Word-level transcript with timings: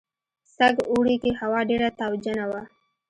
سږ 0.55 0.75
اوړي 0.91 1.15
کې 1.23 1.31
هوا 1.39 1.59
ډېره 1.69 1.89
تاوجنه 1.99 2.45
وه. 2.51 2.61